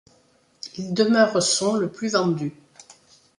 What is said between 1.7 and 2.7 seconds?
le plus vendu.